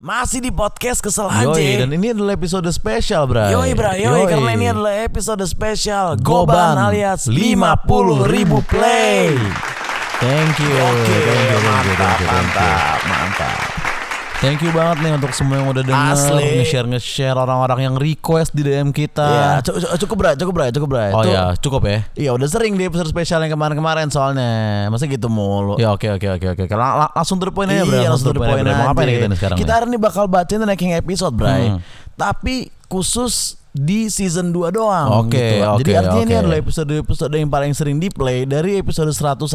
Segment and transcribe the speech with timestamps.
[0.00, 1.52] Masih di podcast kesel aja.
[1.52, 3.52] Yoi, dan ini adalah episode spesial, Bray.
[3.52, 9.36] Yoi bra, yoi, karena ini adalah episode spesial Goban, Goban alias 50 ribu play.
[10.16, 10.72] Thank you.
[10.72, 12.64] Oke, thank you, thank you, mantap, thank you, thank you.
[12.64, 13.59] mantap, mantap.
[14.40, 16.16] Thank you banget nih untuk semua yang udah denger,
[16.56, 19.20] nge-share nge-share orang-orang yang request di DM kita.
[19.20, 21.04] Iya, cu- cu- cukup bra, cukup bra, cukup bra.
[21.12, 21.98] Oh ya, cukup ya.
[22.16, 24.48] Iya udah sering di episode spesial yang kemarin-kemarin soalnya
[24.88, 26.64] Masa gitu mulu Ya oke oke oke oke.
[26.72, 28.00] Lang- lang- Langsung to the point aja, Bray.
[28.00, 28.74] Iya langsung to the point aja, Bray.
[28.74, 29.56] Mau ngapain nih kita nih sekarang?
[29.60, 31.78] Kita hari ini bakal bacain the ranking episode Bray Hmm.
[32.16, 32.54] Tapi
[32.88, 35.62] khusus di season 2 doang Oke, gitu.
[35.62, 36.42] oke, Jadi artinya ini oke.
[36.42, 39.46] adalah episode-episode yang paling sering di play Dari episode 101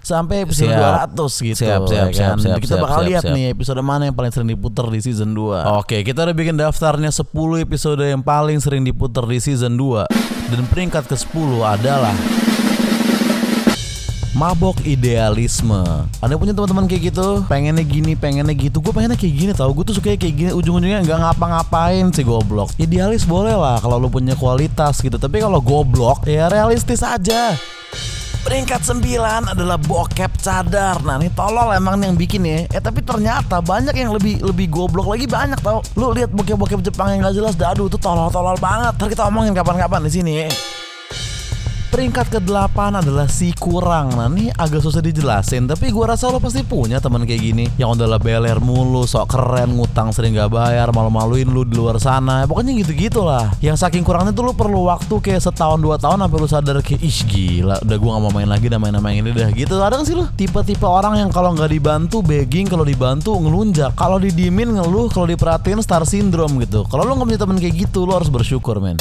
[0.00, 1.12] sampai episode Siap.
[1.12, 2.36] 200 gitu Siap, siap, ya kan?
[2.36, 3.34] siap, siap, Kita siap, bakal siap, lihat siap.
[3.36, 7.12] nih episode mana yang paling sering diputer di season 2 Oke, kita udah bikin daftarnya
[7.12, 7.28] 10
[7.60, 10.08] episode yang paling sering diputar di season 2
[10.48, 12.16] Dan peringkat ke-10 adalah
[14.36, 15.80] Mabok idealisme.
[16.20, 17.40] Anda punya teman-teman kayak gitu?
[17.48, 18.84] Pengennya gini, pengennya gitu.
[18.84, 19.72] Gue pengennya kayak gini tau.
[19.72, 20.50] Gue tuh suka kayak gini.
[20.52, 22.68] Ujung-ujungnya nggak ngapa-ngapain sih goblok.
[22.76, 25.16] Idealis boleh lah Kalau lu punya kualitas gitu.
[25.16, 27.56] Tapi kalau goblok Ya realistis aja.
[28.44, 31.00] Peringkat 9 adalah bokep cadar.
[31.00, 32.68] Nah ini tolol emang yang bikin ya.
[32.76, 35.80] Eh tapi ternyata banyak yang lebih lebih goblok lagi banyak tau.
[35.96, 39.00] Lu lihat bokep-bokep Jepang yang gak jelas Dadu tuh tolol-tolol banget.
[39.00, 40.32] Ntar kita omongin kapan-kapan di sini.
[40.44, 40.52] ya
[41.86, 44.10] Peringkat ke-8 adalah si kurang.
[44.18, 47.64] Nah ini agak susah dijelasin Tapi gua rasa lo pasti punya teman kayak gini.
[47.78, 52.02] Yang udah lah beler mulu Sok keren Ngutang sering gak bayar Malu-maluin lu di luar
[52.02, 52.42] sana.
[52.50, 53.54] Pokoknya gitu-gitu lah.
[53.62, 57.00] Yang saking kurangnya tuh lu perlu waktu Kayak setahun dua tahun Sampai lu sadar kayak
[57.06, 59.50] Ih gila Udah gua gak mau main lagi Udah main-main ini dah.
[59.54, 60.26] Gitu ada gak sih lu?
[60.34, 63.94] Tipe-tipe orang yang kalau nggak dibantu Begging Kalau dibantu ngelunjak.
[63.94, 66.82] Kalau didiemin ngeluh Kalau diperhatiin star syndrome gitu.
[66.90, 68.98] Kalau lu gak punya temen kayak gitu Lu harus bersyukur men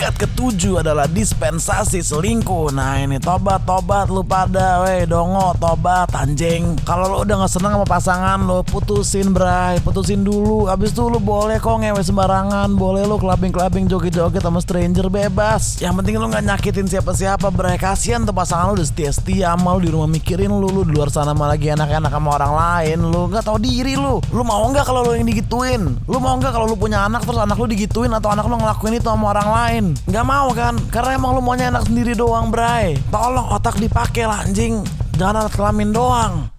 [0.00, 2.72] Peringkat ketujuh adalah dispensasi selingkuh.
[2.72, 6.72] Nah ini tobat-tobat lu pada Weh dongo tobat anjing.
[6.88, 10.72] Kalau lu udah gak seneng sama pasangan lu Putusin bray Putusin dulu.
[10.72, 12.72] Abis itu lu boleh kok ngewe sembarangan.
[12.80, 15.76] Boleh lu kelabing-kelabing joget-joget sama stranger bebas.
[15.84, 17.76] Yang penting lu gak nyakitin siapa-siapa bray.
[17.76, 21.12] Kasian tuh pasangan lu udah setia-setia sama lu Di rumah mikirin lu Lu di luar
[21.12, 22.98] sana malah lagi enak-enak sama orang lain.
[23.04, 24.16] Lu gak tahu diri lu.
[24.32, 25.92] Lu mau gak kalau lu yang digituin?
[26.08, 28.96] Lu mau gak kalau lu punya anak Terus anak lu digituin Atau anak lu ngelakuin
[28.96, 30.76] itu sama orang lain Gak mau kan?
[30.90, 32.98] Karena emang lu maunya enak sendiri doang bray.
[33.08, 34.82] Tolong otak dipakai lah anjing.
[35.14, 36.50] Jangan alat kelamin doang.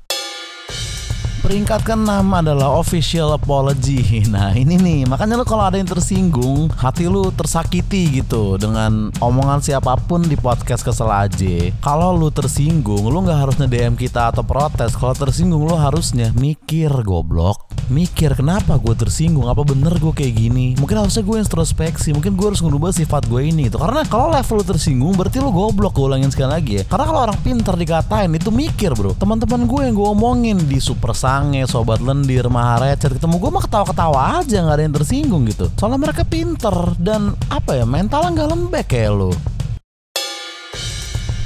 [1.42, 4.24] Peringkat ke-6 adalah official apology.
[4.32, 5.10] Nah ini nih.
[5.10, 10.40] Makanya lu kalau ada yang tersinggung Hati lu tersakiti gitu Dengan omongan siapa pun di
[10.40, 14.94] podcast kesel aja Kalau lu tersinggung Lu gak harusnya DM kita atau protes.
[14.96, 19.50] Kalau tersinggung lu harusnya mikir goblok Mikir kenapa gue tersinggung?
[19.50, 20.78] Apa bener gue kayak gini?
[20.78, 23.82] Mungkin harusnya gue introspeksi Mungkin gue harus ngerubah sifat gue ini gitu.
[23.82, 26.84] Karena kalau level lu tersinggung Berarti lu goblok Gue ulangin sekali lagi ya.
[26.86, 29.18] Karena kalau orang pintar dikatain Itu mikir bro.
[29.18, 34.20] Teman-teman gue yang gue omongin Di Super Sange Sobat Lendir Maharecet Ketemu gue mah ketawa-ketawa
[34.44, 35.72] aja nggak ada yang tersinggung gitu.
[35.80, 39.32] Soalnya mereka pinter Dan apa ya Mentalnya nggak lembek kayak lu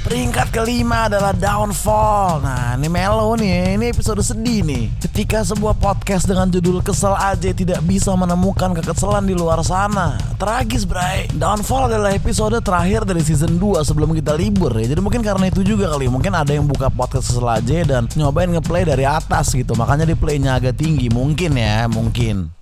[0.06, 2.38] Peringkat kelima adalah downfall.
[2.38, 4.86] Nah ini melo nih Ini episode sedih nih.
[5.02, 10.14] Ketika sebuah podcast dengan judul Kesel aja Tidak bisa menemukan kekesalan di luar sana.
[10.38, 11.26] Tragis bray.
[11.34, 14.94] Downfall adalah episode terakhir dari season 2 Sebelum kita libur ya.
[14.94, 18.46] Jadi mungkin karena itu juga kali Mungkin ada yang buka podcast Kesel aja Dan nyobain
[18.46, 19.74] ngeplay dari atas gitu.
[19.74, 21.10] Makanya di playnya agak tinggi.
[21.10, 22.54] Mungkin ya Mungkin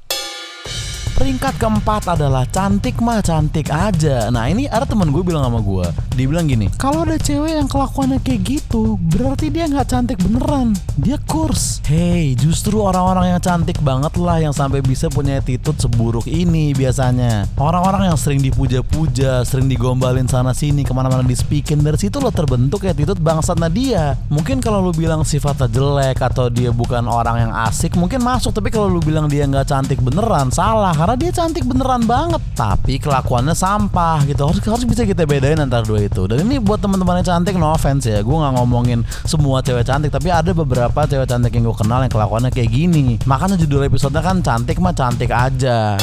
[1.15, 4.35] Peringkat keempat adalah cantik mah cantik aja.
[4.35, 5.87] Nah ini ada temen gue bilang sama gue,
[6.19, 10.75] dia bilang gini, kalau ada cewek yang kelakuannya kayak gitu, berarti dia nggak cantik beneran,
[10.99, 11.79] dia kurs.
[11.87, 17.47] Hey, justru orang-orang yang cantik banget lah yang sampai bisa punya attitude seburuk ini biasanya.
[17.63, 22.35] Orang-orang yang sering dipuja-puja, sering digombalin sana sini, ke mana-mana di speaking dari situ lo
[22.35, 24.05] terbentuk attitude bangsatnya dia.
[24.35, 28.51] Mungkin kalau lu bilang sifatnya jelek atau dia bukan orang yang asik, mungkin masuk.
[28.51, 32.41] Tapi kalau lu bilang dia nggak cantik beneran, salah karena dia cantik beneran banget.
[32.57, 34.41] Tapi kelakuannya sampah gitu.
[34.49, 36.25] Harus harus bisa kita bedain antara dua itu.
[36.25, 38.25] Dan ini buat teman-teman yang cantik no offense ya.
[38.25, 40.09] Gue nggak ngomongin semua cewek cantik.
[40.09, 43.21] Tapi ada beberapa cewek cantik yang gue kenal yang kelakuannya kayak gini.
[43.29, 46.01] Makanya judul episodenya kan cantik mah cantik aja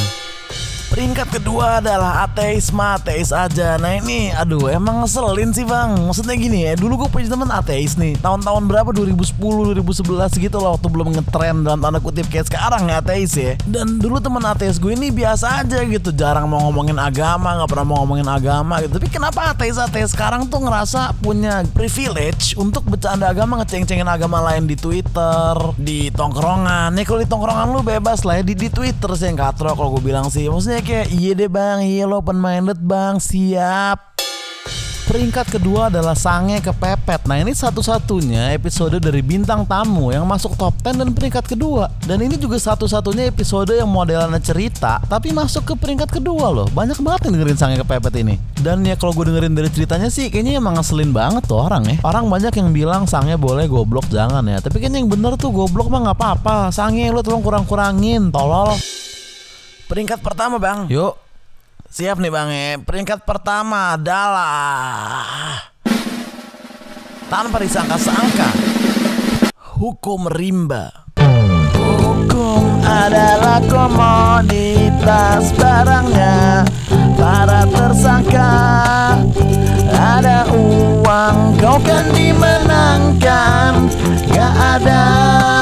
[0.91, 3.79] Peringkat kedua adalah ateis mah ateis aja.
[3.79, 5.95] Nah ini aduh emang ngeselin sih bang.
[6.03, 8.19] Maksudnya gini ya Dulu gue punya temen ateis nih.
[8.19, 8.91] Tahun-tahun berapa?
[8.91, 13.55] 2010 2011 gitu lah Waktu belum ngetren dalam tanda kutip kayak sekarang ya ateis ya.
[13.63, 17.87] Dan dulu temen ateis gue ini biasa aja gitu Jarang mau ngomongin agama nggak pernah
[17.87, 18.99] mau ngomongin agama gitu.
[18.99, 24.75] Tapi kenapa ateis-ateis sekarang tuh ngerasa punya privilege Untuk bercanda agama ngeceng-cengin agama lain di
[24.75, 26.91] Twitter Di tongkrongan?
[26.99, 29.95] Ya kalau di tongkrongan lu bebas lah ya Di, di Twitter sih yang katro kalau
[29.95, 30.51] gue bilang sih.
[30.51, 34.11] Maksudnya kayak iya deh bang, iya lo open minded bang, siap.
[35.11, 37.27] Peringkat kedua adalah Sange Kepepet.
[37.27, 41.91] Nah ini satu-satunya episode dari bintang tamu yang masuk top 10 dan peringkat kedua.
[42.07, 46.67] Dan ini juga satu-satunya episode yang modelannya cerita tapi masuk ke peringkat kedua loh.
[46.71, 48.39] Banyak banget yang dengerin Sange Kepepet ini.
[48.55, 51.99] Dan ya kalau gue dengerin dari ceritanya sih kayaknya emang ngeselin banget tuh orang ya.
[52.07, 54.63] Orang banyak yang bilang Sange boleh goblok jangan ya.
[54.63, 56.71] Tapi kayaknya yang bener tuh goblok mah nggak apa-apa.
[56.71, 58.79] Sange lu tolong kurang-kurangin, tolol.
[59.91, 60.87] Peringkat pertama bang.
[60.87, 61.19] Yuk,
[61.91, 62.79] Siap nih bang ya.
[62.79, 65.59] Peringkat pertama adalah
[67.27, 68.47] tanpa disangka-sangka
[69.75, 71.11] hukum rimba.
[71.19, 76.63] Hukum adalah komoditas barangnya
[77.19, 78.51] para tersangka.
[79.91, 83.91] Ada uang kau kan dimenangkan.
[84.31, 85.03] Gak ada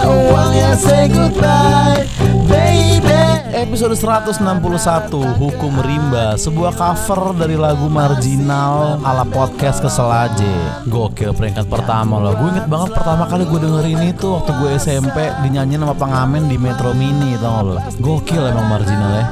[0.05, 2.05] uang ya say goodbye,
[2.45, 3.38] baby.
[3.49, 5.09] Episode 161
[5.41, 10.85] Hukum Rimba Sebuah cover dari lagu Marginal ala podcast Kesel aja.
[10.85, 12.37] Gokil peringkat pertama loh.
[12.37, 16.61] Gue inget banget pertama kali gue dengerin itu Waktu gue SMP dinyanyiin sama pengamen di
[16.61, 19.25] Metro Mini tau gak lo Gokil emang Marginal ya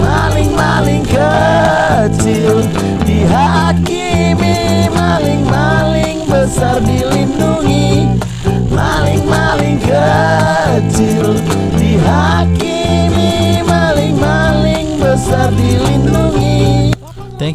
[0.00, 2.64] Maling-maling kecil
[3.04, 3.99] dihakimi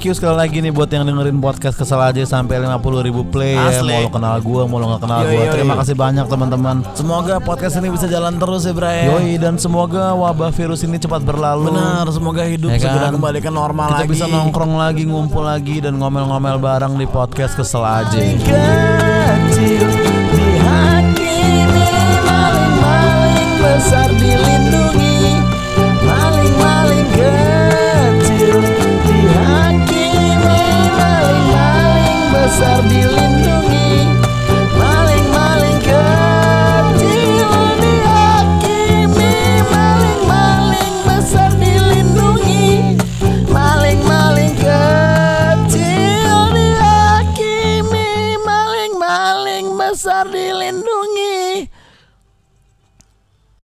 [0.06, 3.58] Thank you sekali lagi nih buat yang dengerin podcast Kesel aja sampai 50 ribu play
[3.58, 3.74] ya.
[3.74, 3.90] Asli.
[3.90, 5.80] Mau lo kenal gue, mau lo gak kenal gue Terima yo.
[5.82, 10.54] kasih banyak teman-teman Semoga podcast ini bisa jalan terus ya Bray Yoi dan semoga wabah
[10.54, 13.18] virus ini cepat berlalu Benar, semoga hidup Ya segera kan?
[13.18, 17.58] kembali ke normal Kita lagi bisa nongkrong lagi, ngumpul lagi dan ngomel-ngomel bareng di podcast
[17.58, 18.14] kesel aja.
[18.14, 19.90] kecil